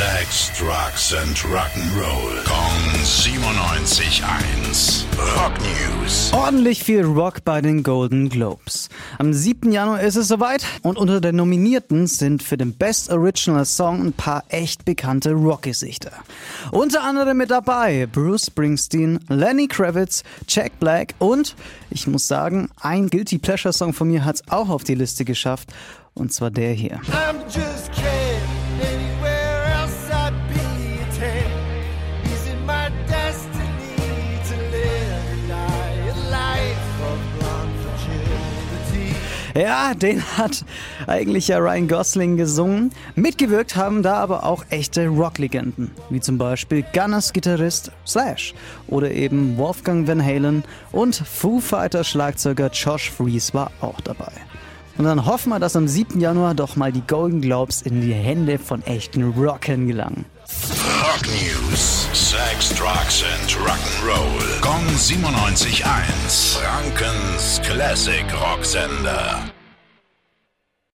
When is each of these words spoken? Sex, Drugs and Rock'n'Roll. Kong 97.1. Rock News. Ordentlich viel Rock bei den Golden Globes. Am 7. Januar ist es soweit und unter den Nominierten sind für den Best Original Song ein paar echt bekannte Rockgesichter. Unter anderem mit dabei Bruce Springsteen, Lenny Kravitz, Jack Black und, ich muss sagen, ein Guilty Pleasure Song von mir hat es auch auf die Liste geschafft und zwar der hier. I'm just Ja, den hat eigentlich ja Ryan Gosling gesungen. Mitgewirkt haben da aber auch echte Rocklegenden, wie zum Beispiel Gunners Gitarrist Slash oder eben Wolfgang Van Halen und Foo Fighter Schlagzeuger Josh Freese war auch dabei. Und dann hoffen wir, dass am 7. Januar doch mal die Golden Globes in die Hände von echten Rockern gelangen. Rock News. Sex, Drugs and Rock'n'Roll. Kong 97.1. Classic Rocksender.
Sex, 0.00 0.48
Drugs 0.58 1.12
and 1.12 1.36
Rock'n'Roll. 1.52 2.40
Kong 2.46 2.80
97.1. 3.04 5.04
Rock 5.36 5.52
News. 5.60 6.32
Ordentlich 6.32 6.82
viel 6.82 7.04
Rock 7.04 7.44
bei 7.44 7.60
den 7.60 7.82
Golden 7.82 8.30
Globes. 8.30 8.88
Am 9.18 9.34
7. 9.34 9.70
Januar 9.70 10.00
ist 10.00 10.16
es 10.16 10.28
soweit 10.28 10.64
und 10.80 10.96
unter 10.96 11.20
den 11.20 11.36
Nominierten 11.36 12.06
sind 12.06 12.42
für 12.42 12.56
den 12.56 12.72
Best 12.72 13.12
Original 13.12 13.66
Song 13.66 14.06
ein 14.06 14.14
paar 14.14 14.42
echt 14.48 14.86
bekannte 14.86 15.32
Rockgesichter. 15.32 16.12
Unter 16.72 17.02
anderem 17.02 17.36
mit 17.36 17.50
dabei 17.50 18.08
Bruce 18.10 18.46
Springsteen, 18.46 19.20
Lenny 19.28 19.68
Kravitz, 19.68 20.22
Jack 20.48 20.80
Black 20.80 21.12
und, 21.18 21.54
ich 21.90 22.06
muss 22.06 22.26
sagen, 22.26 22.70
ein 22.80 23.10
Guilty 23.10 23.36
Pleasure 23.36 23.74
Song 23.74 23.92
von 23.92 24.08
mir 24.08 24.24
hat 24.24 24.36
es 24.36 24.48
auch 24.48 24.70
auf 24.70 24.82
die 24.82 24.94
Liste 24.94 25.26
geschafft 25.26 25.68
und 26.14 26.32
zwar 26.32 26.50
der 26.50 26.72
hier. 26.72 27.02
I'm 27.12 27.44
just 27.46 27.79
Ja, 39.54 39.94
den 39.94 40.22
hat 40.36 40.64
eigentlich 41.06 41.48
ja 41.48 41.58
Ryan 41.58 41.88
Gosling 41.88 42.36
gesungen. 42.36 42.92
Mitgewirkt 43.14 43.76
haben 43.76 44.02
da 44.02 44.14
aber 44.16 44.44
auch 44.44 44.64
echte 44.70 45.08
Rocklegenden, 45.08 45.90
wie 46.10 46.20
zum 46.20 46.38
Beispiel 46.38 46.84
Gunners 46.92 47.32
Gitarrist 47.32 47.90
Slash 48.06 48.54
oder 48.86 49.10
eben 49.10 49.56
Wolfgang 49.56 50.06
Van 50.06 50.24
Halen 50.24 50.64
und 50.92 51.16
Foo 51.16 51.60
Fighter 51.60 52.04
Schlagzeuger 52.04 52.70
Josh 52.70 53.10
Freese 53.10 53.54
war 53.54 53.70
auch 53.80 54.00
dabei. 54.00 54.32
Und 54.98 55.06
dann 55.06 55.24
hoffen 55.24 55.48
wir, 55.48 55.58
dass 55.58 55.76
am 55.76 55.88
7. 55.88 56.20
Januar 56.20 56.54
doch 56.54 56.76
mal 56.76 56.92
die 56.92 57.00
Golden 57.00 57.40
Globes 57.40 57.80
in 57.82 58.02
die 58.02 58.12
Hände 58.12 58.58
von 58.58 58.82
echten 58.84 59.32
Rockern 59.32 59.86
gelangen. 59.86 60.26
Rock 61.02 61.26
News. 61.26 62.08
Sex, 62.12 62.74
Drugs 62.74 63.24
and 63.24 63.50
Rock'n'Roll. 63.66 64.60
Kong 64.60 64.84
97.1. 64.96 66.58
Classic 67.70 68.26
Rocksender. 68.34 69.59